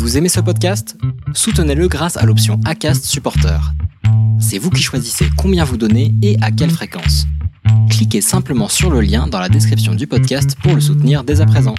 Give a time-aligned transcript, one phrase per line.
[0.00, 0.96] Vous aimez ce podcast?
[1.34, 3.60] Soutenez-le grâce à l'option ACAST Supporter.
[4.40, 7.26] C'est vous qui choisissez combien vous donnez et à quelle fréquence.
[7.90, 11.46] Cliquez simplement sur le lien dans la description du podcast pour le soutenir dès à
[11.46, 11.74] présent.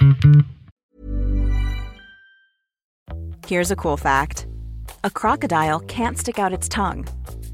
[3.50, 4.46] Here's a cool fact
[5.02, 7.04] a crocodile can't stick out its tongue.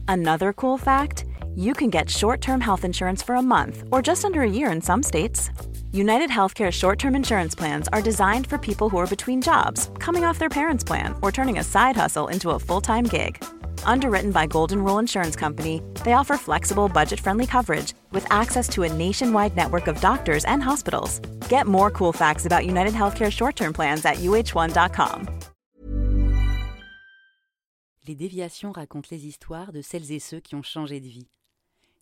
[0.06, 1.24] Another cool fact
[1.56, 4.70] you can get short term health insurance for a month or just under a year
[4.70, 5.48] in some states.
[5.92, 10.22] United Healthcare short term insurance plans are designed for people who are between jobs, coming
[10.22, 13.42] off their parents' plan, or turning a side hustle into a full time gig.
[13.84, 18.82] Underwritten by Golden Rule Insurance Company, they offer flexible, budget friendly coverage with access to
[18.82, 21.20] a nationwide network of doctors and hospitals.
[21.48, 25.26] Get more cool facts about United Healthcare short term plans at uh1.com.
[28.06, 31.28] Les déviations racontent les histoires de celles et ceux qui ont changé de vie.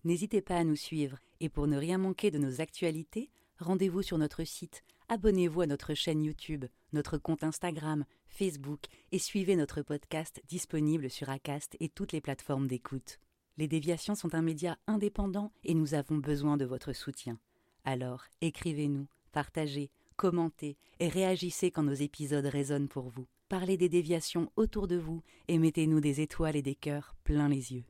[0.03, 4.17] N'hésitez pas à nous suivre et pour ne rien manquer de nos actualités, rendez-vous sur
[4.17, 10.41] notre site, abonnez-vous à notre chaîne YouTube, notre compte Instagram, Facebook et suivez notre podcast
[10.47, 13.19] disponible sur Acast et toutes les plateformes d'écoute.
[13.57, 17.39] Les déviations sont un média indépendant et nous avons besoin de votre soutien.
[17.85, 23.27] Alors, écrivez-nous, partagez, commentez et réagissez quand nos épisodes résonnent pour vous.
[23.49, 27.73] Parlez des déviations autour de vous et mettez-nous des étoiles et des cœurs plein les
[27.73, 27.85] yeux.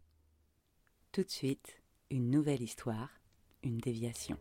[1.12, 1.82] Tout de suite,
[2.12, 3.10] une nouvelle histoire,
[3.64, 4.38] une déviation.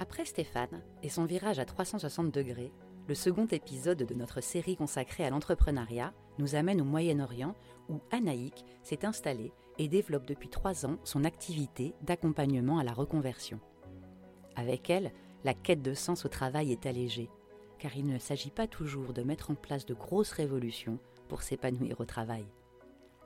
[0.00, 2.72] Après Stéphane et son virage à 360 degrés,
[3.08, 7.56] le second épisode de notre série consacrée à l'entrepreneuriat nous amène au Moyen-Orient
[7.88, 13.58] où Anaïk s'est installée et développe depuis trois ans son activité d'accompagnement à la reconversion.
[14.54, 15.12] Avec elle,
[15.44, 17.28] la quête de sens au travail est allégée,
[17.80, 21.98] car il ne s'agit pas toujours de mettre en place de grosses révolutions pour s'épanouir
[22.00, 22.46] au travail.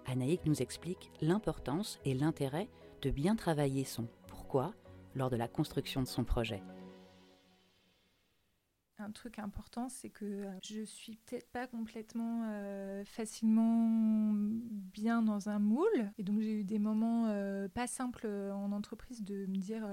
[0.07, 2.69] Anaïk nous explique l'importance et l'intérêt
[3.03, 4.73] de bien travailler son pourquoi
[5.15, 6.63] lors de la construction de son projet.
[8.99, 15.49] Un truc important, c'est que euh, je suis peut-être pas complètement euh, facilement bien dans
[15.49, 16.13] un moule.
[16.19, 19.85] Et donc j'ai eu des moments euh, pas simples en entreprise de me dire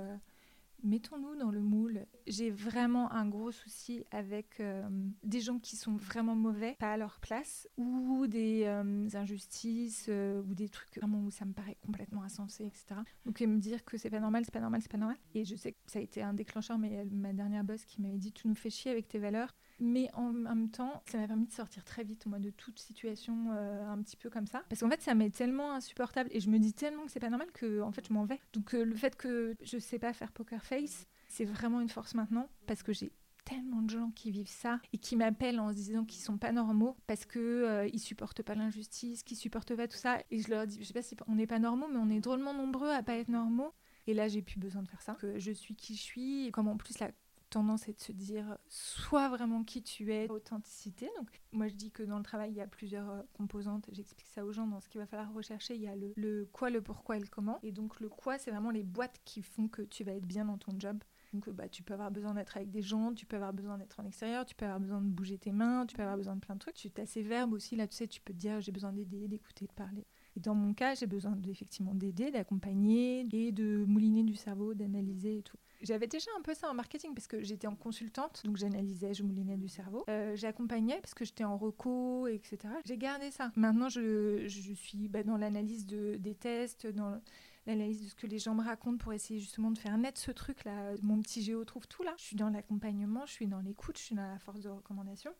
[0.83, 2.05] mettons-nous dans le moule.
[2.27, 4.87] J'ai vraiment un gros souci avec euh,
[5.23, 10.41] des gens qui sont vraiment mauvais, pas à leur place, ou des euh, injustices, euh,
[10.43, 13.01] ou des trucs vraiment où ça me paraît complètement insensé, etc.
[13.25, 15.17] Donc me dire que c'est pas normal, c'est pas normal, c'est pas normal.
[15.33, 18.17] Et je sais que ça a été un déclencheur, mais ma dernière boss qui m'avait
[18.17, 19.55] dit tu nous fais chier avec tes valeurs.
[19.79, 23.47] Mais en même temps, ça m'a permis de sortir très vite moi, de toute situation
[23.51, 24.63] euh, un petit peu comme ça.
[24.69, 27.29] Parce qu'en fait, ça m'est tellement insupportable et je me dis tellement que c'est pas
[27.29, 28.39] normal que en fait, je m'en vais.
[28.53, 32.15] Donc euh, le fait que je sais pas faire poker face, c'est vraiment une force
[32.15, 33.11] maintenant parce que j'ai
[33.45, 36.51] tellement de gens qui vivent ça et qui m'appellent en se disant qu'ils sont pas
[36.51, 40.19] normaux parce que euh, ils supportent pas l'injustice, qu'ils supportent pas tout ça.
[40.29, 42.19] Et je leur dis, je sais pas si on n'est pas normaux, mais on est
[42.19, 43.73] drôlement nombreux à pas être normaux.
[44.07, 45.15] Et là, j'ai plus besoin de faire ça.
[45.15, 46.47] Que je suis qui je suis.
[46.47, 47.11] Et comme en plus la
[47.49, 51.09] tendance est de se dire sois vraiment qui tu es, authenticité.
[51.17, 54.27] Donc moi je dis que dans le travail il y a plusieurs euh, composantes, j'explique
[54.27, 56.81] ça aux gens dans ce qu'il va falloir rechercher, il y a le, quoi, le
[56.81, 57.59] pourquoi et le comment.
[57.63, 60.45] Et donc le quoi c'est vraiment les boîtes qui font que tu vas être bien
[60.45, 61.03] dans ton job.
[61.33, 63.99] Donc bah, tu peux avoir besoin d'être avec des gens, tu peux avoir besoin d'être
[63.99, 66.39] en extérieur, tu peux avoir besoin de bouger tes mains, tu peux avoir besoin de
[66.39, 66.75] plein de trucs.
[66.75, 69.27] Tu as ces verbes aussi, là tu sais, tu peux te dire j'ai besoin d'aider,
[69.27, 70.05] d'écouter, de parler.
[70.35, 75.37] Et dans mon cas, j'ai besoin effectivement d'aider, d'accompagner et de mouliner du cerveau, d'analyser
[75.37, 75.57] et tout.
[75.81, 79.23] J'avais déjà un peu ça en marketing parce que j'étais en consultante, donc j'analysais, je
[79.23, 80.03] moulinais du cerveau.
[80.09, 82.73] Euh, j'accompagnais parce que j'étais en reco, etc.
[82.85, 83.51] J'ai gardé ça.
[83.55, 87.21] Maintenant, je, suis bah, dans l'analyse de, des tests, dans
[87.65, 90.31] l'analyse de ce que les gens me racontent pour essayer justement de faire naître ce
[90.31, 90.95] truc-là.
[91.01, 92.13] Mon petit géo trouve tout là.
[92.17, 95.31] Je suis dans l'accompagnement, je suis dans l'écoute, je suis dans la force de recommandation.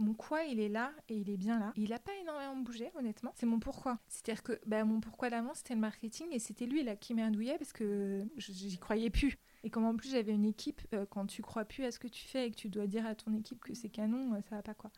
[0.00, 1.72] Mon quoi, il est là et il est bien là.
[1.76, 3.32] Il n'a pas énormément bougé, honnêtement.
[3.36, 3.98] C'est mon pourquoi.
[4.08, 7.58] C'est-à-dire que bah, mon pourquoi d'avant, c'était le marketing et c'était lui là qui m'indouillait
[7.58, 9.38] parce que j'y croyais plus.
[9.62, 12.08] Et comme en plus j'avais une équipe, euh, quand tu crois plus à ce que
[12.08, 14.56] tu fais et que tu dois dire à ton équipe que c'est canon, euh, ça
[14.56, 14.90] va pas quoi.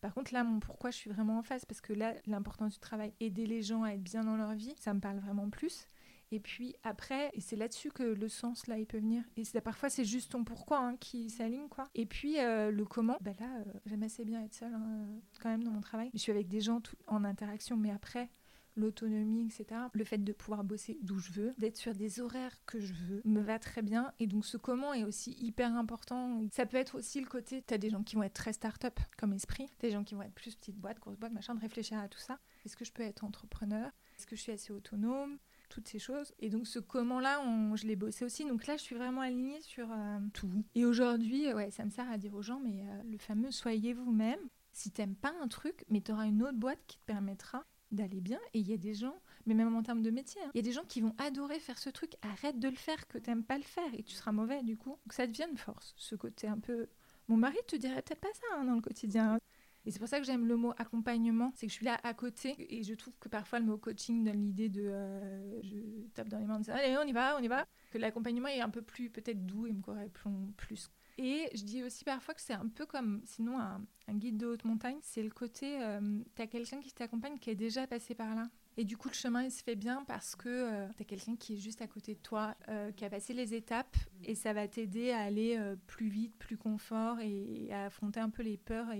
[0.00, 2.78] Par contre, là, mon pourquoi je suis vraiment en face parce que là, l'importance du
[2.78, 5.88] travail, aider les gens à être bien dans leur vie, ça me parle vraiment plus.
[6.30, 9.24] Et puis après, et c'est là-dessus que le sens là il peut venir.
[9.36, 11.88] Et parfois c'est juste ton pourquoi hein, qui s'aligne quoi.
[11.94, 15.06] Et puis euh, le comment, bah là euh, j'aime assez bien être seule hein,
[15.40, 16.10] quand même dans mon travail.
[16.14, 18.30] Je suis avec des gens tout, en interaction, mais après
[18.76, 19.80] l'autonomie, etc.
[19.92, 23.20] Le fait de pouvoir bosser d'où je veux, d'être sur des horaires que je veux,
[23.24, 24.12] me va très bien.
[24.18, 26.42] Et donc ce comment est aussi hyper important.
[26.52, 28.98] Ça peut être aussi le côté, tu as des gens qui vont être très start-up
[29.18, 31.98] comme esprit, des gens qui vont être plus petite boîte, grosse boîte, machin, de réfléchir
[31.98, 32.38] à tout ça.
[32.64, 33.90] Est-ce que je peux être entrepreneur?
[34.16, 35.38] Est-ce que je suis assez autonome?
[35.70, 36.34] Toutes ces choses.
[36.38, 37.42] Et donc ce comment-là,
[37.74, 38.44] je l'ai bossé aussi.
[38.44, 40.50] Donc là, je suis vraiment alignée sur euh, tout.
[40.74, 43.94] Et aujourd'hui, ouais, ça me sert à dire aux gens, mais euh, le fameux soyez
[43.94, 44.40] vous-même.
[44.72, 48.20] Si t'aimes pas un truc, mais tu auras une autre boîte qui te permettra d'aller
[48.20, 48.38] bien.
[48.54, 50.60] Et il y a des gens, mais même en termes de métier, hein, il y
[50.60, 52.14] a des gens qui vont adorer faire ce truc.
[52.22, 54.90] Arrête de le faire, que t'aimes pas le faire, et tu seras mauvais du coup.
[54.90, 56.88] Donc ça devient une force, ce côté un peu.
[57.28, 59.38] Mon mari te dirait peut-être pas ça hein, dans le quotidien.
[59.86, 62.12] Et c'est pour ça que j'aime le mot accompagnement, c'est que je suis là à
[62.12, 65.76] côté et je trouve que parfois le mot coaching donne l'idée de euh, je
[66.14, 68.60] tape dans les mains disant allez on y va, on y va, que l'accompagnement est
[68.60, 70.90] un peu plus peut-être doux et me correspond plus.
[71.16, 73.80] Et je dis aussi parfois que c'est un peu comme sinon un,
[74.10, 76.00] guide de haute montagne, c'est le côté euh,
[76.34, 78.48] tu as quelqu'un qui t'accompagne qui est déjà passé par là.
[78.76, 81.36] Et du coup, le chemin, il se fait bien parce que euh, tu as quelqu'un
[81.36, 82.54] qui est juste à côté de toi,
[82.96, 87.18] qui a passé les étapes, et ça va t'aider à aller plus vite, plus confort,
[87.20, 88.90] et, à affronter un peu les peurs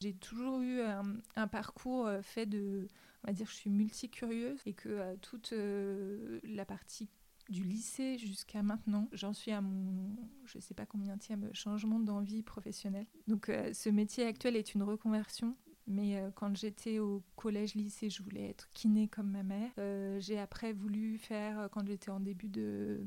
[0.00, 2.86] j'ai toujours eu un, parcours euh, fait de,
[3.24, 7.08] on va dire, je suis multicurieuse et que euh, toute euh, la partie
[7.48, 10.14] du lycée jusqu'à maintenant, j'en suis à mon,
[10.44, 13.06] je sais pas combien tième changement d'envie professionnelle.
[13.26, 15.56] Donc ce métier actuel est une reconversion.
[15.86, 19.70] Mais quand j'étais au collège-lycée, je voulais être kiné comme ma mère.
[20.20, 23.02] j'ai après voulu faire, quand j'étais en début de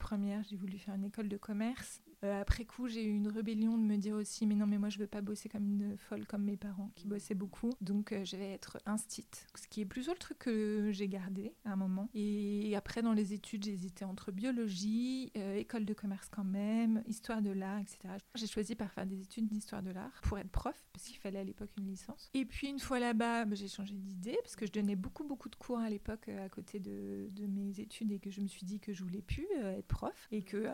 [0.00, 2.02] première, j'ai voulu faire une école de commerce.
[2.24, 4.88] Euh, après coup, j'ai eu une rébellion de me dire aussi, mais non, mais moi,
[4.88, 7.70] je veux pas bosser comme une folle comme mes parents qui bossaient beaucoup.
[7.80, 9.46] Donc, euh, je vais être instite.
[9.54, 12.08] Ce qui est plutôt le truc que j'ai gardé à un moment.
[12.14, 17.40] Et après, dans les études, j'hésitais entre biologie, euh, école de commerce quand même, histoire
[17.42, 18.14] de l'art, etc.
[18.34, 21.38] J'ai choisi par faire des études d'histoire de l'art pour être prof, parce qu'il fallait
[21.38, 22.30] à l'époque une licence.
[22.34, 25.48] Et puis, une fois là-bas, bah, j'ai changé d'idée, parce que je donnais beaucoup, beaucoup
[25.48, 28.64] de cours à l'époque à côté de, de, mes études et que je me suis
[28.64, 30.66] dit que je voulais plus être prof et que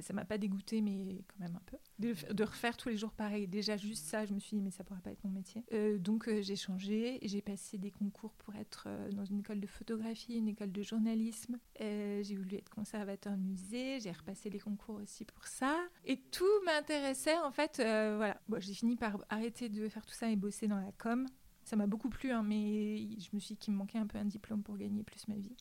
[0.00, 1.76] ça m'a pas dégoûté mais quand même un peu.
[1.98, 3.46] De, refaire tous les jours pareil.
[3.46, 5.64] Déjà, juste ça, je me suis dit, mais ça pourrait pas être mon métier.
[5.72, 7.18] Euh, donc, euh, j'ai changé.
[7.22, 10.82] J'ai passé des concours pour être euh, dans une école de photographie, une école de
[10.82, 11.58] journalisme.
[11.78, 13.98] j'ai voulu être conservateur musée.
[14.00, 15.76] J'ai repassé les concours aussi pour ça.
[16.04, 17.76] Et tout m'intéressait, en fait.
[17.76, 18.40] voilà.
[18.48, 21.26] Bon, j'ai fini par arrêter de faire tout ça et bosser dans la com.
[21.64, 24.18] Ça m'a beaucoup plu, hein, mais je me suis dit qu'il me manquait un peu
[24.18, 25.56] un diplôme pour gagner plus ma vie.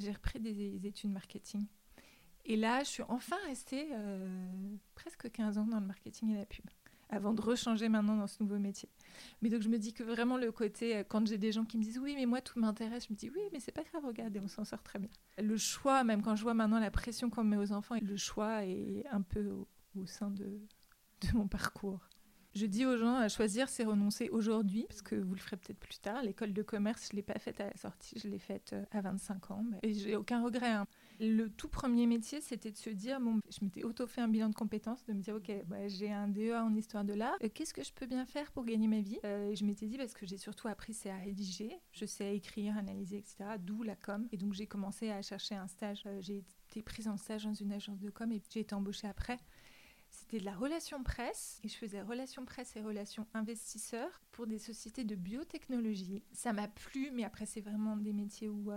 [0.00, 1.66] J'ai repris des études marketing.
[2.46, 6.44] Et là, je suis enfin restée euh, presque 15 ans dans le marketing et la
[6.44, 6.64] pub,
[7.08, 8.88] avant de rechanger maintenant dans ce nouveau métier.
[9.40, 11.78] Mais donc, je me dis que vraiment, le côté, euh, quand j'ai des gens qui
[11.78, 14.04] me disent oui, mais moi, tout m'intéresse, je me dis oui, mais c'est pas grave,
[14.04, 15.08] regardez, on s'en sort très bien.
[15.38, 18.64] Le choix, même quand je vois maintenant la pression qu'on met aux enfants, le choix
[18.64, 19.48] est un peu
[19.96, 20.60] au, sein de,
[21.32, 22.10] mon parcours.
[22.54, 25.98] Je dis aux gens, choisir, c'est renoncer aujourd'hui, parce que vous le ferez peut-être plus
[25.98, 26.22] tard.
[26.22, 28.84] L'école de commerce, je ne l'ai pas faite à la sortie, je l'ai faite euh,
[28.92, 29.64] à 25 ans.
[29.82, 30.70] Et j'ai aucun regret.
[30.70, 30.86] Hein.
[31.20, 35.04] Le tout premier métier, c'était de se dire, je m'étais auto-fait un bilan de compétences,
[35.06, 37.84] de me dire, ok, bah, j'ai un DEA en histoire de l'art, euh, qu'est-ce que
[37.84, 39.20] je peux bien faire pour gagner ma vie?
[39.24, 42.76] Euh, Je m'étais dit, parce que j'ai surtout appris, c'est à rédiger, je sais écrire,
[42.76, 44.26] analyser, etc., d'où la com.
[44.32, 47.54] Et donc j'ai commencé à chercher un stage, euh, j'ai été prise en stage dans
[47.54, 49.38] une agence de com et j'ai été embauchée après.
[50.10, 54.58] C'était de la relation presse et je faisais relation presse et relations investisseurs pour des
[54.58, 56.22] sociétés de biotechnologie.
[56.32, 58.70] Ça m'a plu, mais après c'est vraiment des métiers où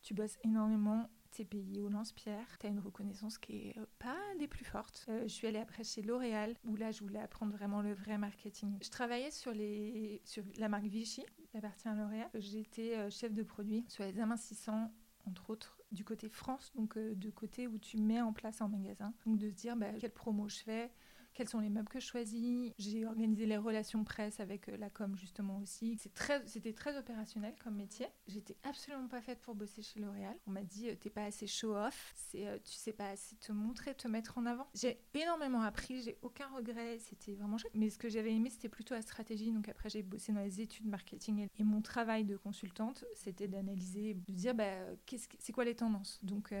[0.00, 1.08] tu bosses énormément
[1.40, 5.06] t'es payé au lance-pierre, t'as une reconnaissance qui est euh, pas des plus fortes.
[5.08, 8.18] Euh, je suis allée après chez L'Oréal, où là, je voulais apprendre vraiment le vrai
[8.18, 8.76] marketing.
[8.82, 12.28] Je travaillais sur, les, sur la marque Vichy, qui appartient à L'Oréal.
[12.34, 14.92] J'étais euh, chef de produit sur les amincissants,
[15.24, 19.14] entre autres du côté France, donc du côté où tu mets en place un magasin.
[19.24, 20.92] Donc de se dire bah, quelle promo je fais,
[21.34, 22.72] quels sont les meubles que je choisis.
[22.78, 25.96] J'ai organisé les relations presse avec euh, la com justement aussi.
[25.98, 28.06] C'était très, opérationnel comme métier.
[28.26, 30.34] J'étais absolument pas faite pour bosser chez L'Oréal.
[30.46, 33.94] On m'a dit, euh, t'es pas assez show-off, euh, tu sais pas assez te montrer,
[33.94, 34.66] te mettre en avant.
[34.74, 37.72] J'ai énormément appris, j'ai aucun regret, c'était vraiment chouette.
[37.74, 39.52] Mais ce que j'avais aimé, c'était plutôt la stratégie.
[39.52, 44.14] Donc après, j'ai bossé dans les études marketing et, mon travail de consultante, c'était d'analyser,
[44.14, 44.64] de dire, bah,
[45.38, 46.18] c'est quoi les tendances?
[46.22, 46.52] Donc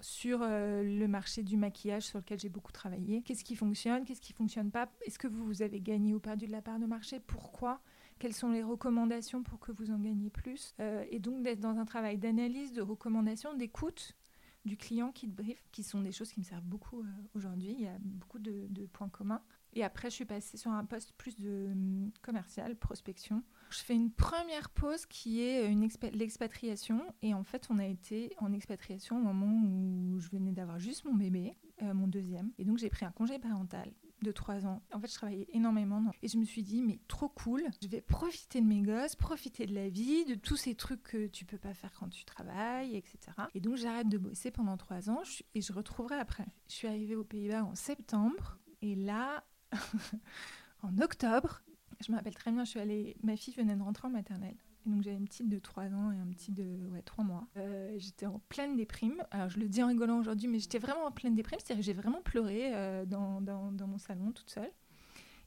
[0.00, 4.32] sur le marché du maquillage sur lequel j'ai beaucoup travaillé, qu'est-ce qui fonctionne, qu'est-ce qui
[4.32, 4.88] fonctionne pas?
[5.06, 7.20] Est-ce que vous avez gagné ou perdu de la part de marché?
[7.20, 7.80] Pourquoi?
[8.18, 10.74] Quelles sont les recommandations pour que vous en gagniez plus?
[10.80, 14.16] Euh, Et donc d'être dans un travail d'analyse, de recommandation, d'écoute
[14.64, 17.74] du client qui te brief, qui sont des choses qui me servent beaucoup euh, aujourd'hui.
[17.78, 19.42] Il y a beaucoup de, points communs.
[19.74, 23.42] Et après, je suis passée sur un poste plus de hum, commercial, prospection.
[23.74, 27.02] Je fais une première pause qui est une l'expatriation.
[27.22, 31.04] Et en fait, on a été en expatriation au moment où je venais d'avoir juste
[31.04, 32.52] mon bébé, euh, mon deuxième.
[32.58, 34.80] Et donc, j'ai pris un congé parental de 3 ans.
[34.92, 36.04] En fait, je travaillais énormément.
[36.22, 39.66] Et je me suis dit, mais trop cool, je vais profiter de mes gosses, profiter
[39.66, 42.94] de la vie, de tous ces trucs que tu peux pas faire quand tu travailles,
[42.94, 43.18] etc.
[43.54, 45.22] Et donc, j'arrête de bosser pendant 3 ans
[45.56, 46.46] et je retrouverai après.
[46.68, 48.56] Je suis arrivée aux Pays-Bas en septembre.
[48.82, 49.42] Et là,
[50.82, 51.64] en octobre,
[52.04, 54.56] je me rappelle très bien, je suis allée, ma fille venait de rentrer en maternelle
[54.86, 57.46] donc j'avais une petite de 3 ans et un petit de ouais, 3 mois.
[57.56, 59.22] Euh, j'étais en pleine déprime.
[59.30, 61.58] Alors je le dis en rigolant aujourd'hui, mais j'étais vraiment en pleine déprime.
[61.58, 63.40] C'est-à-dire que j'ai vraiment pleuré euh, dans,
[63.86, 64.70] mon salon toute seule.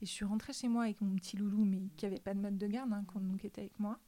[0.00, 2.40] Et je suis rentrée chez moi avec mon petit loulou, mais qui avait pas de
[2.40, 3.98] mode de garde, hein, quand, donc était avec moi.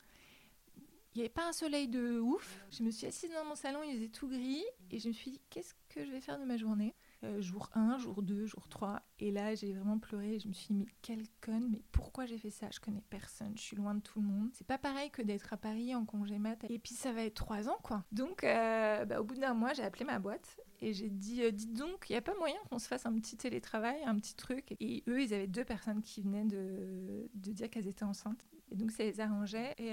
[1.15, 2.65] Il n'y avait pas un soleil de ouf.
[2.71, 4.65] Je me suis assise dans mon salon, il faisait tout gris.
[4.91, 6.95] Et je me suis dit, qu'est-ce que je vais faire de ma journée?
[7.23, 9.03] Euh, jour 1, jour 2, jour 3.
[9.19, 10.39] Et là, j'ai vraiment pleuré.
[10.39, 12.69] Je me suis dit, mais quelle conne, mais pourquoi j'ai fait ça?
[12.73, 14.49] Je connais personne, je suis loin de tout le monde.
[14.55, 16.65] C'est pas pareil que d'être à Paris en congé mat.
[16.71, 18.05] Et puis, ça va être 3 ans, quoi.
[18.11, 21.51] Donc, euh, bah, au bout d'un mois, j'ai appelé ma boîte et j'ai dit, euh,
[21.51, 24.35] dites donc, il n'y a pas moyen qu'on se fasse un petit télétravail, un petit
[24.35, 24.75] truc?
[24.81, 28.49] Et eux, ils avaient deux personnes qui venaient de, de dire qu'elles étaient enceintes.
[28.71, 29.75] Et donc, ça les arrangeait.
[29.79, 29.91] Et,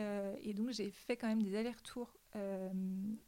[0.50, 2.69] et donc, j'ai fait quand même des allers-retours euh,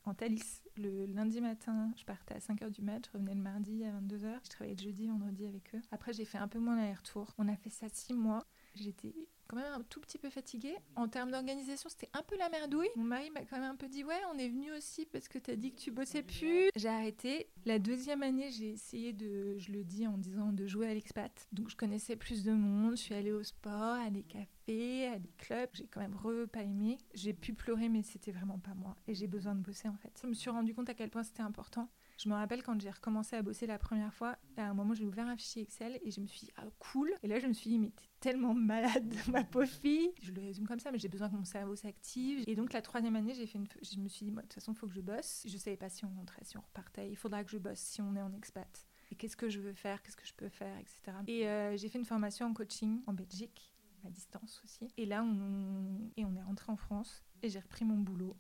[0.06, 0.62] en Thalys.
[0.78, 4.40] Le lundi matin, je partais à 5h du mat, je revenais le mardi à 22h.
[4.44, 5.82] Je travaillais le jeudi, vendredi avec eux.
[5.92, 7.34] Après, j'ai fait un peu moins d'aller-retour.
[7.38, 8.46] On a fait ça six mois.
[8.76, 9.14] J'étais
[9.50, 10.76] quand même un tout petit peu fatiguée.
[10.96, 12.90] En termes d'organisation, c'était un peu la merdouille.
[12.96, 15.40] Mon mari m'a quand même un peu dit Ouais, on est venu aussi parce que
[15.40, 16.70] t'as dit que tu bossais plus.
[16.76, 17.50] J'ai arrêté.
[17.66, 21.48] La deuxième année, j'ai essayé de, je le dis en disant, de jouer à l'expat.
[21.52, 22.92] Donc je connaissais plus de monde.
[22.92, 25.70] Je suis allée au sport, à des cafés, à des clubs.
[25.74, 27.00] J'ai quand même re pas aimé.
[27.14, 28.96] J'ai pu pleurer, mais c'était vraiment pas moi.
[29.08, 30.20] Et j'ai besoin de bosser en fait.
[30.22, 31.90] Je me suis rendu compte à quel point c'était important.
[32.20, 35.06] Je me rappelle quand j'ai recommencé à bosser la première fois, à un moment j'ai
[35.06, 37.14] ouvert un fichier Excel et je me suis dit ah cool.
[37.24, 40.12] Et là je me suis dit mais t'es tellement malade ma pauvre fille.
[40.22, 42.44] Je le résume comme ça mais j'ai besoin que mon cerveau s'active.
[42.46, 43.68] Et donc la troisième année j'ai fait une...
[43.82, 45.44] je me suis dit moi de toute façon il faut que je bosse.
[45.46, 47.10] Je savais pas si on rentrait, si on repartait.
[47.10, 48.86] Il faudra que je bosse si on est en expat.
[49.12, 51.18] Et qu'est-ce que je veux faire, qu'est-ce que je peux faire, etc.
[51.26, 53.74] Et euh, j'ai fait une formation en coaching en Belgique
[54.06, 54.90] à distance aussi.
[54.98, 58.36] Et là, on, on est rentré en France et j'ai repris mon boulot.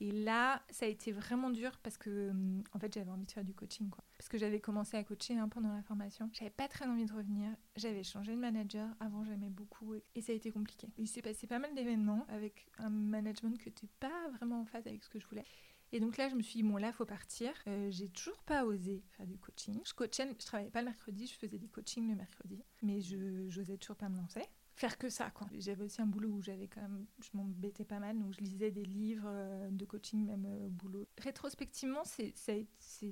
[0.00, 3.30] Et là, ça a été vraiment dur parce que, hum, en fait, j'avais envie de
[3.30, 4.02] faire du coaching, quoi.
[4.16, 6.30] Parce que j'avais commencé à coacher hein, pendant la formation.
[6.32, 7.50] J'avais pas très envie de revenir.
[7.76, 8.88] J'avais changé de manager.
[8.98, 10.88] Avant, j'aimais beaucoup et ça a été compliqué.
[10.96, 14.86] Il s'est passé pas mal d'événements avec un management que n'était pas vraiment en phase
[14.86, 15.44] avec ce que je voulais.
[15.92, 17.52] Et donc là, je me suis dit, bon, là, faut partir.
[17.66, 19.80] Euh, j'ai toujours pas osé faire du coaching.
[19.84, 22.62] Je coachais, je travaillais pas le mercredi, je faisais des coachings le mercredi.
[22.82, 24.44] Mais je n'osais toujours pas me lancer
[24.80, 25.46] faire que ça quoi.
[25.58, 28.70] J'avais aussi un boulot où j'avais quand même je m'embêtais pas mal donc je lisais
[28.70, 31.06] des livres euh, de coaching même euh, au boulot.
[31.18, 32.32] Rétrospectivement, c'est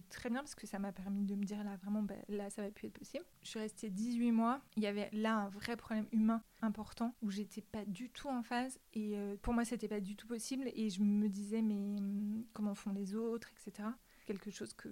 [0.09, 2.63] très bien parce que ça m'a permis de me dire là vraiment ben, là ça
[2.63, 3.25] va plus être possible.
[3.43, 7.31] Je suis restée 18 mois, il y avait là un vrai problème humain important où
[7.31, 10.71] j'étais pas du tout en phase et euh, pour moi c'était pas du tout possible
[10.75, 13.91] et je me disais mais hum, comment font les autres etc.
[14.25, 14.89] Quelque chose que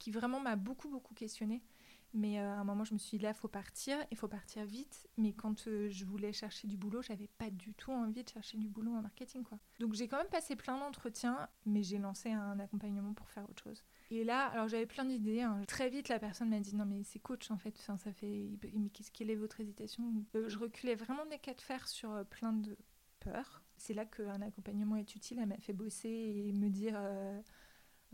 [0.00, 1.62] qui vraiment m'a beaucoup beaucoup questionné
[2.14, 4.28] mais euh, à un moment, je me suis dit, là, il faut partir, il faut
[4.28, 5.08] partir vite.
[5.16, 8.58] Mais quand euh, je voulais chercher du boulot, j'avais pas du tout envie de chercher
[8.58, 9.42] du boulot en marketing.
[9.42, 9.58] Quoi.
[9.78, 13.62] Donc j'ai quand même passé plein d'entretiens, mais j'ai lancé un accompagnement pour faire autre
[13.62, 13.82] chose.
[14.10, 15.40] Et là, alors j'avais plein d'idées.
[15.40, 15.62] Hein.
[15.66, 17.76] Très vite, la personne m'a dit, non, mais c'est coach en fait.
[17.78, 18.50] Ça fait...
[18.74, 20.04] Mais qu'est-ce quelle est votre hésitation?
[20.34, 22.76] Euh, Je reculais vraiment des cas de fer sur plein de
[23.20, 23.62] peurs.
[23.78, 25.38] C'est là qu'un accompagnement est utile.
[25.40, 26.94] Elle m'a fait bosser et me dire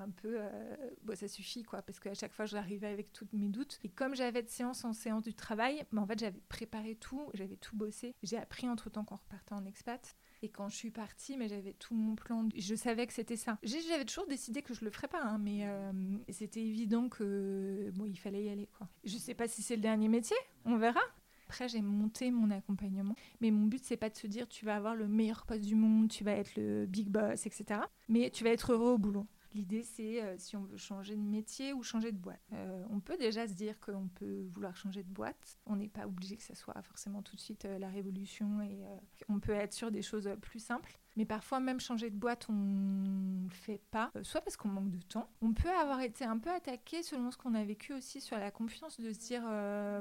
[0.01, 3.79] un peu, euh, ça suffit, quoi, parce qu'à chaque fois, j'arrivais avec tous mes doutes.
[3.85, 7.31] Et comme j'avais de séance en séance du travail, mais en fait, j'avais préparé tout,
[7.35, 8.15] j'avais tout bossé.
[8.23, 10.17] J'ai appris entre-temps qu'on repartait en expat.
[10.43, 12.49] Et quand je suis partie, mais j'avais tout mon plan.
[12.55, 13.59] Je savais que c'était ça.
[13.63, 15.93] J'avais toujours décidé que je le ferais pas, hein, mais euh,
[16.29, 18.69] c'était évident que bon, il fallait y aller.
[18.79, 18.89] Quoi.
[19.05, 21.01] Je sais pas si c'est le dernier métier, on verra.
[21.49, 23.15] Après, j'ai monté mon accompagnement.
[23.41, 25.75] Mais mon but, c'est pas de se dire tu vas avoir le meilleur poste du
[25.75, 27.81] monde, tu vas être le big boss, etc.
[28.09, 29.27] Mais tu vas être heureux au boulot.
[29.55, 32.41] L'idée, c'est euh, si on veut changer de métier ou changer de boîte.
[32.53, 35.59] Euh, on peut déjà se dire qu'on peut vouloir changer de boîte.
[35.67, 38.85] On n'est pas obligé que ce soit forcément tout de suite euh, la révolution et
[39.29, 40.99] on peut être sur des choses plus simples.
[41.17, 44.91] Mais parfois, même changer de boîte, on ne le fait pas, soit parce qu'on manque
[44.91, 45.29] de temps.
[45.41, 48.51] On peut avoir été un peu attaqué selon ce qu'on a vécu aussi sur la
[48.51, 49.43] confiance de se dire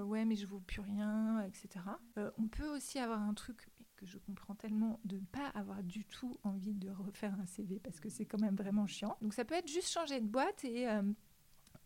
[0.05, 1.85] ouais, mais je vaux plus rien, etc.
[2.37, 6.05] on peut aussi avoir un truc que je comprends tellement de ne pas avoir du
[6.05, 9.17] tout envie de refaire un CV parce que c'est quand même vraiment chiant.
[9.21, 11.01] Donc ça peut être juste changer de boîte et euh,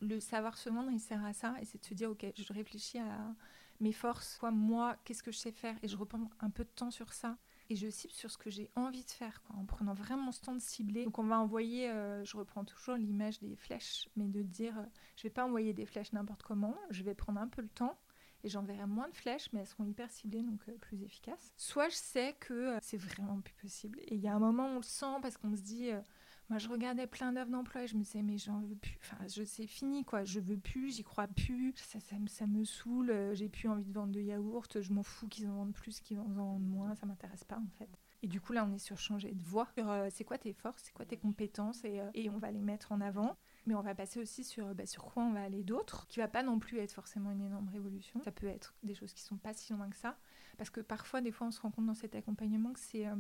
[0.02, 2.54] le savoir se vendre, il sert à ça et c'est de se dire ok, je
[2.54, 3.34] réfléchis à
[3.80, 6.70] mes forces, quoi, moi, qu'est-ce que je sais faire et je reprends un peu de
[6.70, 7.38] temps sur ça
[7.70, 10.54] et je cible sur ce que j'ai envie de faire, en prenant vraiment ce temps
[10.54, 11.06] de cibler.
[11.06, 14.86] Donc on va envoyer, euh, je reprends toujours l'image des flèches, mais de dire, euh,
[15.16, 17.98] je vais pas envoyer des flèches n'importe comment, je vais prendre un peu le temps
[18.44, 21.54] et j'enverrai moins de flèches, mais elles seront hyper ciblées, donc euh, plus efficaces.
[21.58, 24.00] Soit je sais que euh, c'est vraiment plus possible.
[24.08, 25.90] Et il y a un moment, on le sent parce qu'on se dit.
[25.90, 26.02] Euh,
[26.50, 29.00] moi, je regardais plein d'offres d'emploi et je me disais, mais j'en veux plus.
[29.00, 30.26] Enfin, je sais, fini, quoi.
[30.26, 31.74] Je veux plus, j'y crois plus.
[31.78, 33.32] Ça, ça, ça me saoule.
[33.32, 34.82] J'ai plus envie de vendre de yaourt.
[34.82, 36.94] Je m'en fous qu'ils en vendent plus, qu'ils en vendent moins.
[36.96, 38.01] Ça m'intéresse pas, en fait.
[38.24, 39.68] Et du coup, là, on est sur changer de voie.
[40.12, 43.02] c'est quoi tes forces, c'est quoi tes compétences et, et, on va les mettre en
[43.02, 43.36] avant.
[43.66, 46.28] Mais on va passer aussi sur, bah, sur quoi on va aller d'autre, qui va
[46.28, 48.22] pas non plus être forcément une énorme révolution.
[48.24, 50.18] Ça peut être des choses qui sont pas si loin que ça.
[50.58, 53.16] Parce que parfois, des fois, on se rend compte dans cet accompagnement que c'est euh,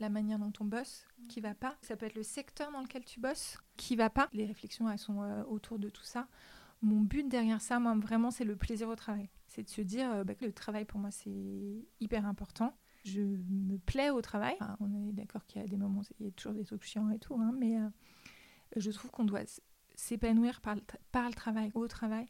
[0.00, 1.76] la manière dont on bosse qui va pas.
[1.82, 4.28] Ça peut être le secteur dans lequel tu bosses qui va pas.
[4.32, 6.28] Les réflexions, elles sont euh, autour de tout ça.
[6.82, 9.28] Mon but derrière ça, moi, vraiment, c'est le plaisir au travail.
[9.46, 12.74] C'est de se dire euh, bah, que le travail, pour moi, c'est hyper important.
[13.04, 14.56] Je me plais au travail.
[14.80, 17.10] on est d'accord qu'il y a des moments, il y a toujours des trucs chiants
[17.10, 17.76] et tout, hein, mais
[18.76, 19.44] je trouve qu'on doit
[19.94, 20.76] s'épanouir par,
[21.12, 22.26] par le travail, au travail.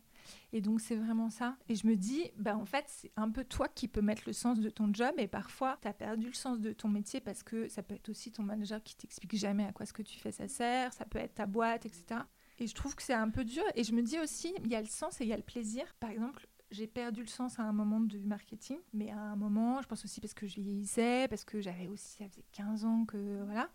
[0.52, 1.56] Et donc, c'est vraiment ça.
[1.68, 4.32] Et je me dis, bah, en fait, c'est un peu toi qui peux mettre le
[4.32, 5.14] sens de ton job.
[5.18, 8.08] Et parfois, tu as perdu le sens de ton métier parce que ça peut être
[8.08, 10.92] aussi ton manager qui t'explique jamais à quoi ce que tu fais ça sert.
[10.92, 12.20] Ça peut être ta boîte, etc.
[12.58, 13.64] Et je trouve que c'est un peu dur.
[13.74, 15.42] Et je me dis aussi, il y a le sens et il y a le
[15.42, 15.84] plaisir.
[15.98, 19.82] Par exemple, j'ai perdu le sens à un moment du marketing, mais à un moment,
[19.82, 23.04] je pense aussi parce que je vieillissais, parce que j'avais aussi, ça faisait 15 ans
[23.04, 23.68] que voilà.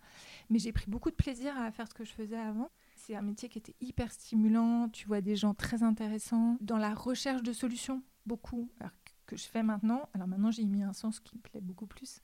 [0.50, 2.70] Mais j'ai pris beaucoup de plaisir à faire ce que je faisais avant.
[2.94, 4.88] C'est un métier qui était hyper stimulant.
[4.88, 8.68] Tu vois des gens très intéressants dans la recherche de solutions, beaucoup.
[8.80, 8.92] Alors,
[9.26, 10.08] que je fais maintenant.
[10.14, 12.20] Alors maintenant, j'ai mis un sens qui me plaît beaucoup plus.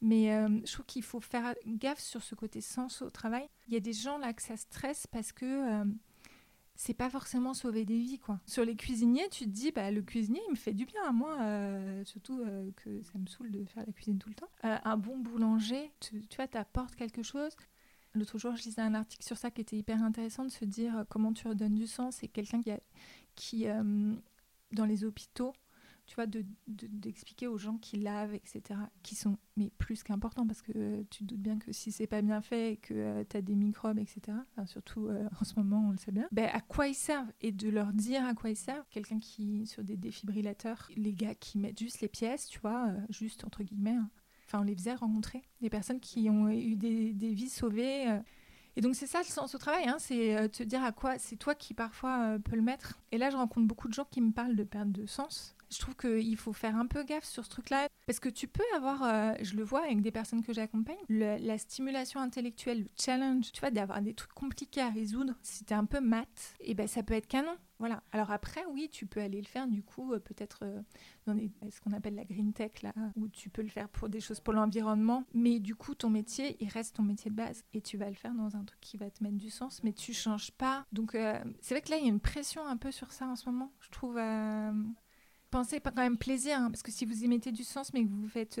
[0.00, 3.48] Mais euh, je trouve qu'il faut faire gaffe sur ce côté sens au travail.
[3.68, 5.84] Il y a des gens là que ça stresse parce que euh,
[6.74, 8.40] c'est pas forcément sauver des vies quoi.
[8.46, 11.12] Sur les cuisiniers, tu te dis bah le cuisinier il me fait du bien à
[11.12, 12.44] moi, euh, surtout
[12.76, 14.48] que ça me saoule de faire la cuisine tout le temps.
[14.62, 17.52] un bon boulanger, tu, tu vois, t'apportes quelque chose.
[18.14, 20.98] L'autre jour, je lisais un article sur ça qui était hyper intéressant de se dire
[20.98, 22.16] euh, comment tu redonnes du sens.
[22.16, 22.70] C'est quelqu'un qui,
[23.34, 24.14] qui euh,
[24.72, 25.54] dans les hôpitaux,
[26.06, 28.62] tu vois, d'expliquer de, aux gens qui lavent, etc.,
[29.02, 32.06] qui sont mais plus qu'importants parce que euh, tu te doutes bien que si c'est
[32.06, 35.08] pas bien fait que tu as des microbes, etc., surtout
[35.40, 37.32] en ce moment, on le sait bien, ben, à quoi ils servent?
[37.40, 38.86] Et de leur dire à quoi ils servent?
[38.90, 43.44] Quelqu'un qui, sur des défibrillateurs, les gars qui mettent juste les pièces, tu vois, juste
[43.44, 44.10] entre guillemets, hein,
[44.58, 48.08] on les faisait rencontrer, des personnes qui ont eu des, vies sauvées.
[48.08, 48.18] Euh.
[48.76, 51.18] Et donc c'est ça le sens au travail, hein, c'est euh, te dire à quoi,
[51.18, 52.98] c'est toi qui parfois euh, peux le mettre.
[53.10, 55.54] Et là je rencontre beaucoup de gens qui me parlent de perte de sens.
[55.72, 58.62] Je trouve qu'il faut faire un peu gaffe sur ce truc-là, parce que tu peux
[58.76, 63.60] avoir, je le vois avec des personnes que j'accompagne, la stimulation intellectuelle, le challenge, tu
[63.60, 65.34] vois, d'avoir des trucs compliqués à résoudre.
[65.42, 66.28] Si t'es un peu mat,
[66.60, 67.56] et eh ben ça peut être canon.
[67.82, 68.00] Voilà.
[68.12, 70.80] Alors après, oui, tu peux aller le faire du coup, euh, peut-être euh,
[71.26, 71.36] dans
[71.68, 74.38] ce qu'on appelle la green tech, là, où tu peux le faire pour des choses
[74.38, 75.24] pour l'environnement.
[75.34, 77.64] Mais du coup, ton métier, il reste ton métier de base.
[77.74, 79.92] Et tu vas le faire dans un truc qui va te mettre du sens, mais
[79.92, 80.86] tu changes pas.
[80.92, 83.26] Donc, euh, c'est vrai que là, il y a une pression un peu sur ça
[83.26, 83.72] en ce moment.
[83.80, 84.16] Je trouve.
[85.52, 88.08] Pensez quand même plaisir, hein, parce que si vous y mettez du sens, mais que
[88.08, 88.60] vous vous faites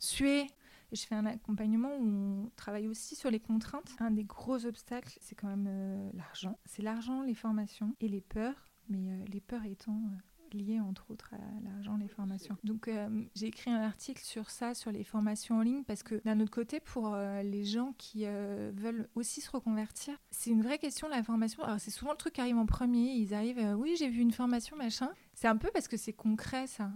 [0.00, 0.48] suer
[0.92, 3.94] je fais un accompagnement où on travaille aussi sur les contraintes.
[3.98, 6.58] Un des gros obstacles, c'est quand même euh, l'argent.
[6.64, 10.16] C'est l'argent, les formations et les peurs, mais euh, les peurs étant euh,
[10.54, 12.56] liées entre autres à l'argent, les formations.
[12.64, 12.90] Donc
[13.34, 16.50] j'ai écrit un article sur ça, sur les formations en ligne, parce que d'un autre
[16.50, 21.62] côté, pour les gens qui veulent aussi se reconvertir, c'est une vraie question la formation.
[21.62, 23.12] Alors c'est souvent le truc qui arrive en premier.
[23.12, 25.10] Ils arrivent, oui j'ai vu une formation machin.
[25.34, 26.90] C'est un peu parce que c'est concret ça.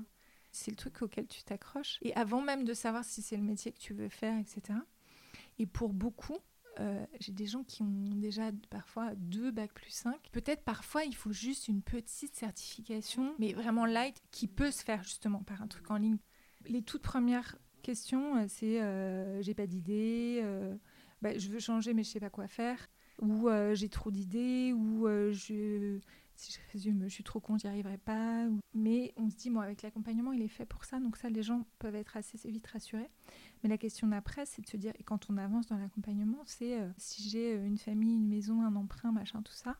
[0.51, 1.99] C'est le truc auquel tu t'accroches.
[2.03, 4.79] Et avant même de savoir si c'est le métier que tu veux faire, etc.
[5.59, 6.39] Et pour beaucoup,
[6.81, 10.17] euh, j'ai des gens qui ont déjà parfois deux bacs plus 5.
[10.33, 15.03] Peut-être parfois il faut juste une petite certification, mais vraiment light, qui peut se faire
[15.03, 16.19] justement par un truc en ligne.
[16.67, 20.43] Les toutes premières questions, euh, c'est euh, j'ai pas d'idée,
[21.21, 22.89] bah, je veux changer mais je sais pas quoi faire,
[23.21, 25.07] ou j'ai trop d'idées, ou
[26.43, 28.47] si je résume, je suis trop con, j'y arriverai pas.
[28.75, 31.43] Mais on se dit, bon, avec l'accompagnement, il est fait pour ça, donc ça, les
[31.43, 33.11] gens peuvent être assez vite rassurés.
[33.63, 36.81] Mais la question d'après, c'est de se dire, et quand on avance dans l'accompagnement, c'est
[36.81, 39.79] euh, si j'ai euh, une famille, une maison, un emprunt, machin, tout ça,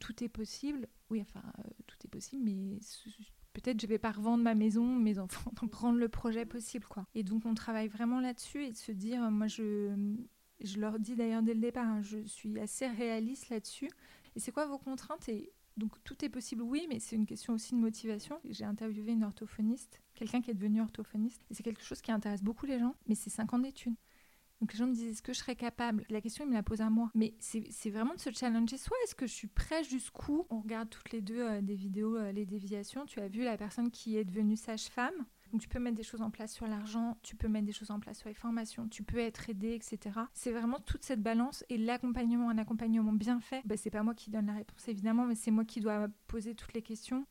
[0.00, 0.88] tout est possible.
[1.10, 2.80] Oui, enfin, euh, tout est possible, mais
[3.52, 7.06] peut-être je vais pas revendre ma maison, mes enfants, donc rendre le projet possible, quoi.
[7.14, 10.16] Et donc on travaille vraiment là-dessus et de se dire, moi je,
[10.60, 13.90] je leur dis d'ailleurs dès le départ, hein, je suis assez réaliste là-dessus.
[14.34, 15.28] Et c'est quoi vos contraintes
[15.76, 18.40] donc tout est possible, oui, mais c'est une question aussi de motivation.
[18.48, 22.42] J'ai interviewé une orthophoniste, quelqu'un qui est devenu orthophoniste, et c'est quelque chose qui intéresse
[22.42, 23.96] beaucoup les gens, mais c'est 5 ans d'études.
[24.62, 26.04] Donc les gens me disent est-ce que je serais capable?
[26.08, 27.10] La question, il me la pose à moi.
[27.16, 28.78] Mais c'est vraiment de se challenger.
[28.78, 30.46] Soit est-ce que je suis prêt jusqu'où?
[30.50, 33.04] On regarde toutes les deux euh, des vidéos, euh, les déviations.
[33.04, 35.26] Tu as vu la personne qui est devenue sage-femme?
[35.52, 37.90] Donc tu peux mettre des choses en place sur l'argent, tu peux mettre des choses
[37.90, 40.18] en place sur les formations, tu peux être aidé, etc.
[40.32, 44.14] C'est vraiment toute cette balance et l'accompagnement, un accompagnement bien fait, ben, c'est pas moi
[44.14, 47.26] qui donne la réponse évidemment, mais c'est moi qui dois poser toutes les questions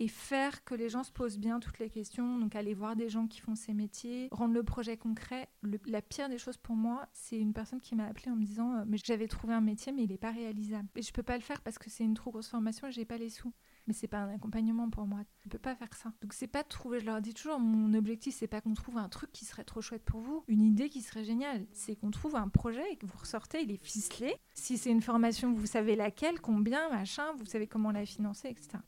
[0.00, 2.38] et faire que les gens se posent bien toutes les questions.
[2.38, 5.48] Donc aller voir des gens qui font ces métiers, rendre le projet concret.
[5.86, 8.74] la pire des choses pour moi, c'est une personne qui m'a appelé en me disant
[8.74, 10.88] euh, mais j'avais trouvé un métier mais il n'est pas réalisable.
[10.96, 13.04] Et je peux pas le faire parce que c'est une trop grosse formation et j'ai
[13.04, 13.52] pas les sous
[13.86, 15.20] mais c'est pas un accompagnement pour moi.
[15.44, 16.12] Je peux pas faire ça.
[16.22, 18.96] Donc c'est pas de trouver, je leur dis toujours, mon objectif c'est pas qu'on trouve
[18.96, 21.66] un truc qui serait trop chouette pour vous, une idée qui serait géniale.
[21.72, 24.34] C'est qu'on trouve un projet et que vous ressortez, il est ficelé.
[24.54, 28.78] Si c'est une formation, vous savez laquelle, combien, machin, vous savez comment la financer, etc.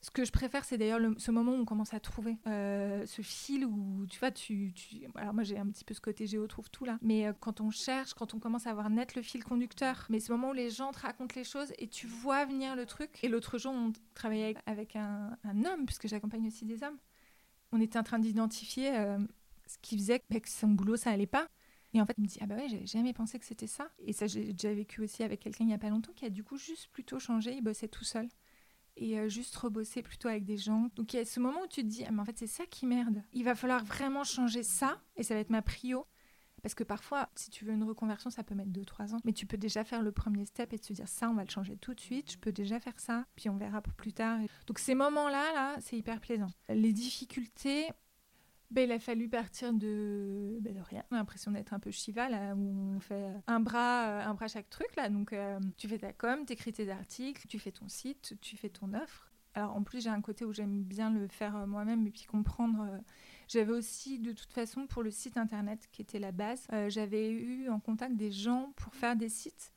[0.00, 3.20] Ce que je préfère, c'est d'ailleurs ce moment où on commence à trouver euh, ce
[3.20, 4.72] fil où, tu vois, tu,
[5.16, 6.98] Alors moi, j'ai un petit peu ce côté géo trouve tout là.
[7.02, 10.20] Mais euh, quand on cherche, quand on commence à avoir net le fil conducteur, mais
[10.20, 13.18] ce moment où les gens te racontent les choses et tu vois venir le truc.
[13.24, 16.98] Et l'autre jour, on travaillait avec un, homme, puisque j'accompagne aussi des hommes.
[17.72, 19.18] On était en train d'identifier euh,
[19.66, 21.48] ce qui faisait bah, que son boulot, ça allait pas.
[21.92, 23.88] Et en fait, il me dit Ah bah ouais, j'avais jamais pensé que c'était ça.
[23.98, 26.30] Et ça, j'ai déjà vécu aussi avec quelqu'un il y a pas longtemps qui a
[26.30, 27.52] du coup juste plutôt changé.
[27.54, 28.28] Il bossait tout seul.
[29.00, 30.90] Et euh, juste rebosser plutôt avec des gens.
[30.96, 32.46] Donc il y a ce moment où tu te dis Ah, mais en fait, c'est
[32.46, 33.22] ça qui merde.
[33.32, 35.00] Il va falloir vraiment changer ça.
[35.16, 36.06] Et ça va être ma prio.
[36.62, 39.20] Parce que parfois, si tu veux une reconversion, ça peut mettre 2-3 ans.
[39.24, 41.50] Mais tu peux déjà faire le premier step et te dire ça, on va le
[41.50, 42.32] changer tout de suite.
[42.32, 43.24] Je peux déjà faire ça.
[43.36, 44.38] Puis on verra pour plus tard.
[44.66, 46.50] Donc ces moments-là, là, c'est hyper plaisant.
[46.68, 47.86] Les difficultés,
[48.70, 51.02] ben, il a fallu partir de, ben, de rien.
[51.10, 54.94] L'impression d'être un peu Shiva, où on fait un bras, un bras chaque truc.
[54.96, 55.08] Là.
[55.08, 58.56] Donc, euh, tu fais ta com, tu écris tes articles, tu fais ton site, tu
[58.56, 59.30] fais ton offre.
[59.54, 62.24] Alors, en plus, j'ai un côté où j'aime bien le faire euh, moi-même et puis
[62.24, 62.82] comprendre.
[62.82, 62.98] Euh,
[63.48, 67.70] j'avais aussi, de toute façon, pour le site internet qui était la base, j'avais eu
[67.70, 69.72] en contact des gens pour faire des sites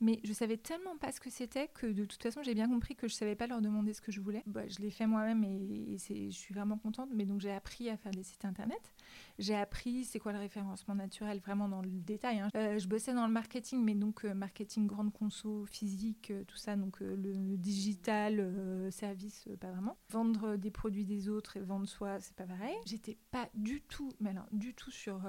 [0.00, 2.94] mais je savais tellement pas ce que c'était que de toute façon j'ai bien compris
[2.94, 4.42] que je savais pas leur demander ce que je voulais.
[4.46, 7.08] Bah, je l'ai fait moi-même et, je suis vraiment contente.
[7.12, 8.92] Mais donc j'ai appris à faire des sites internet.
[9.38, 12.40] J'ai appris c'est quoi le référencement naturel vraiment dans le détail.
[12.40, 12.48] Hein.
[12.54, 16.56] Euh, je bossais dans le marketing, mais donc euh, marketing grande conso, physique, euh, tout
[16.56, 16.76] ça.
[16.76, 19.96] Donc le digital, service, pas vraiment.
[20.10, 22.74] Vendre des produits des autres et vendre soi, c'est pas pareil.
[22.86, 25.20] J'étais pas du tout, mais alors du tout sur.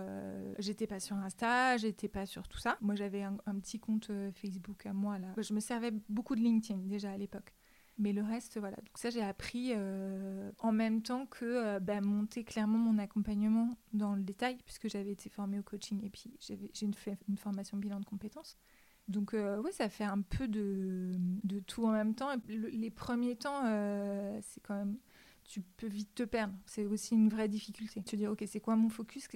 [0.59, 2.77] j'étais pas sur Insta, j'étais pas sur tout ça.
[2.81, 5.27] Moi j'avais un, un petit compte Facebook à moi là.
[5.37, 7.53] Je me servais beaucoup de LinkedIn déjà à l'époque.
[7.99, 8.77] Mais le reste, voilà.
[8.77, 13.77] Donc ça, j'ai appris euh, en même temps que euh, bah, monter clairement mon accompagnement
[13.91, 16.93] dans le détail, puisque j'avais été formée au coaching et puis j'ai une,
[17.27, 18.57] une, formation bilan de compétences.
[19.09, 21.11] Donc euh, oui, ça fait un peu de,
[21.43, 22.29] de, tout en même temps.
[22.47, 23.63] les premiers temps,
[24.43, 24.97] c'est quand même
[25.49, 26.53] tu peux vite te perdre.
[26.67, 28.03] C'est aussi une vraie difficulté.
[28.03, 29.27] Te dis, ok, c'est quoi mon focus?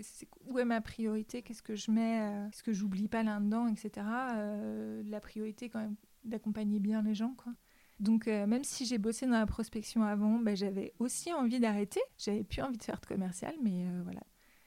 [0.46, 1.42] Où est ma priorité?
[1.42, 4.06] Qu'est-ce que je mets euh, Est-ce que j'oublie pas là-dedans, etc.
[4.36, 7.52] Euh, la priorité, quand même, d'accompagner bien les gens, quoi.
[8.00, 12.02] Donc, euh, même si j'ai bossé dans la prospection avant, ben, j'avais aussi envie d'arrêter.
[12.20, 14.22] J'avais plus envie de faire de commercial, mais voilà,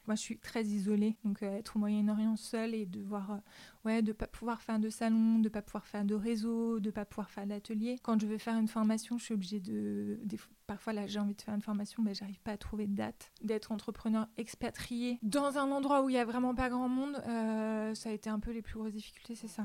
[0.07, 3.37] moi, je suis très isolée, donc euh, être au Moyen-Orient seule et de voir, euh,
[3.85, 7.05] ouais, de pas pouvoir faire de salon, de pas pouvoir faire de réseau, de pas
[7.05, 7.99] pouvoir faire d'atelier.
[8.03, 10.19] Quand je veux faire une formation, je suis obligée de,
[10.67, 13.33] parfois là, j'ai envie de faire une formation, mais j'arrive pas à trouver de date.
[13.43, 17.95] D'être entrepreneur expatrié dans un endroit où il y a vraiment pas grand monde, euh,
[17.95, 19.65] ça a été un peu les plus grosses difficultés, c'est ça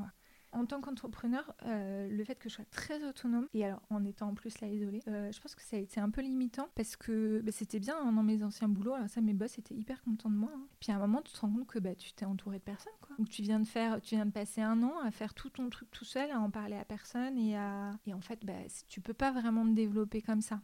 [0.51, 4.29] en tant qu'entrepreneur, euh, le fait que je sois très autonome, et alors en étant
[4.29, 6.95] en plus là isolée, euh, je pense que ça a été un peu limitant parce
[6.95, 8.93] que bah, c'était bien hein, dans mes anciens boulots.
[8.93, 10.51] Alors ça, mes boss étaient hyper contents de moi.
[10.53, 10.67] Hein.
[10.79, 12.93] Puis à un moment, tu te rends compte que bah, tu t'es entouré de personnes.
[13.01, 13.15] Quoi.
[13.29, 15.89] Tu viens de faire, tu viens de passer un an à faire tout ton truc
[15.91, 18.53] tout seul, à en parler à personne et à et en fait, bah,
[18.87, 20.61] tu peux pas vraiment te développer comme ça.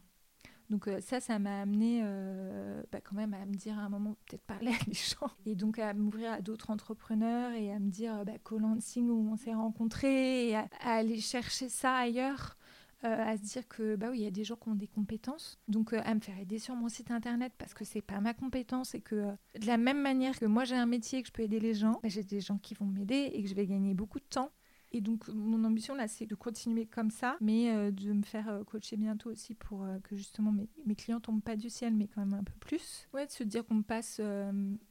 [0.70, 3.88] Donc euh, ça, ça m'a amené euh, bah, quand même à me dire à un
[3.88, 7.78] moment, peut-être parler à des gens, et donc à m'ouvrir à d'autres entrepreneurs et à
[7.78, 12.56] me dire, bah, Lansing où on s'est rencontrés, et à, aller chercher ça ailleurs.
[13.04, 14.88] Euh, à se dire que bah oui il y a des gens qui ont des
[14.88, 18.34] compétences donc à me faire aider sur mon site internet parce que c'est pas ma
[18.34, 21.32] compétence et que de la même manière que moi j'ai un métier et que je
[21.32, 23.66] peux aider les gens bah, j'ai des gens qui vont m'aider et que je vais
[23.66, 24.50] gagner beaucoup de temps
[24.92, 28.48] et donc, mon ambition, là, c'est de continuer comme ça, mais euh, de me faire
[28.48, 31.94] euh, coacher bientôt aussi pour euh, que justement mes, mes, clients tombent pas du ciel,
[31.94, 33.06] mais quand même un peu plus.
[33.12, 34.20] Ouais, de se dire qu'on passe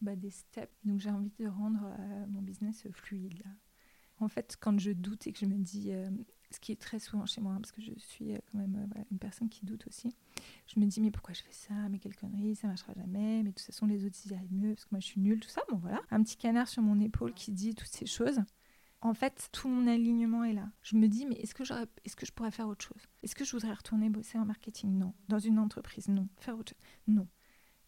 [0.02, 0.72] bah, des steps.
[0.84, 1.82] Donc, j'ai envie de rendre
[2.30, 3.44] mon business fluide.
[4.20, 5.92] En fait, quand je doute et que je me dis,
[6.52, 9.20] ce qui est très souvent chez moi, hein, parce que je suis quand même une
[9.20, 10.16] personne qui doute aussi,
[10.68, 13.44] je me dis, mais pourquoi je fais ça Mais quelle connerie, ça marchera jamais.
[13.44, 15.22] Mais de toute façon, les autres, ils y arrivent mieux, parce que moi, je suis
[15.22, 15.62] nulle, tout ça.
[15.70, 16.02] Bon, voilà.
[16.12, 18.42] Un petit canard sur mon épaule qui dit toutes ces choses
[19.02, 20.70] en fait, tout mon alignement est là.
[20.82, 23.04] Je me dis, mais est-ce que, je pourrais faire autre chose?
[23.24, 24.98] Est-ce que je voudrais retourner bosser en marketing?
[24.98, 25.14] Non.
[25.28, 26.08] Dans une entreprise?
[26.08, 26.28] Non.
[26.40, 26.82] Faire autre chose?
[27.08, 27.28] Non.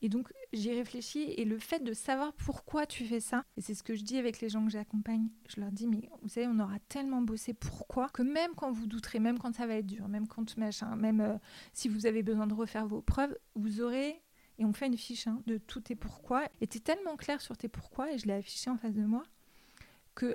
[0.02, 3.74] Et donc, j'y réfléchis et le fait de savoir pourquoi tu fais ça, et c'est
[3.74, 6.48] ce que je dis avec les gens que j'accompagne, je leur dis, mais vous savez,
[6.48, 9.86] on aura tellement bossé pourquoi que même quand vous douterez, même quand ça va être
[9.86, 11.38] dur, même quand machin, même euh,
[11.74, 14.22] si vous avez besoin de refaire vos preuves, vous aurez,
[14.58, 17.58] et on fait une fiche hein, de tout tes pourquoi, et tu tellement clair sur
[17.58, 19.24] tes pourquoi, et je l'ai affiché en face de moi,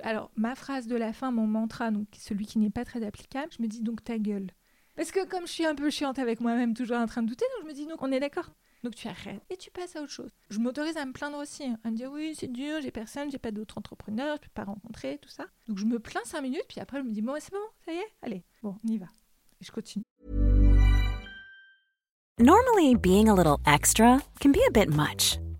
[0.03, 3.51] alors, ma phrase de la fin, mon mantra, donc celui qui n'est pas très applicable,
[3.57, 4.51] je me dis donc ta gueule.
[4.95, 7.45] Parce que comme je suis un peu chiante avec moi-même, toujours en train de douter,
[7.55, 8.51] donc je me dis donc on est d'accord.
[8.83, 10.29] Donc tu arrêtes et tu passes à autre chose.
[10.49, 13.31] Je m'autorise à me plaindre aussi, hein, à me dire oui c'est dur, j'ai personne,
[13.31, 15.45] j'ai pas d'autres entrepreneurs, je peux pas rencontrer, tout ça.
[15.67, 17.93] Donc je me plains cinq minutes, puis après je me dis bon c'est bon, ça
[17.93, 19.07] y est, allez, bon on y va.
[19.59, 20.05] Et je continue.
[22.39, 25.39] Normally being a little extra can be a bit much,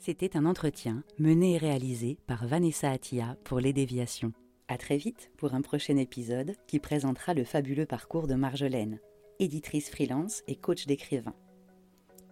[0.00, 4.32] C'était un entretien mené et réalisé par Vanessa Attia pour Les Déviations.
[4.68, 9.00] À très vite pour un prochain épisode qui présentera le fabuleux parcours de Marjolaine,
[9.40, 11.34] éditrice freelance et coach d'écrivain.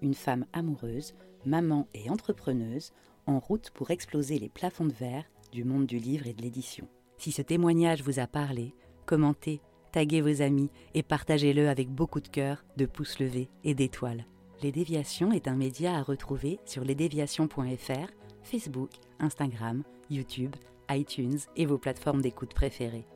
[0.00, 2.92] Une femme amoureuse, maman et entrepreneuse
[3.26, 6.86] en route pour exploser les plafonds de verre du monde du livre et de l'édition.
[7.18, 8.74] Si ce témoignage vous a parlé,
[9.06, 14.24] commentez, taguez vos amis et partagez-le avec beaucoup de cœur, de pouces levés et d'étoiles.
[14.62, 18.10] Les Déviations est un média à retrouver sur lesdéviations.fr,
[18.42, 18.90] Facebook,
[19.20, 20.56] Instagram, YouTube,
[20.90, 23.06] iTunes et vos plateformes d'écoute préférées.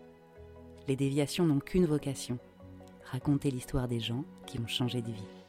[0.87, 2.39] Les Déviations n'ont qu'une vocation
[3.05, 5.40] raconter l'histoire des gens qui ont changé de vie.